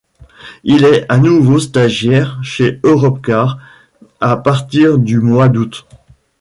[0.63, 3.59] Il est à nouveau stagiaire chez Europcar
[4.19, 5.85] à partir du mois d'août.